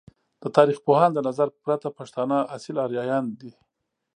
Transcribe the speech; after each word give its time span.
د 0.41 0.43
تاریخ 0.57 0.77
پوهانو 0.85 1.13
د 1.15 1.19
نظر 1.29 1.47
پرته، 1.63 1.87
پښتانه 1.99 2.37
اصیل 2.55 2.77
آریایان 2.87 3.25
دی! 3.39 3.51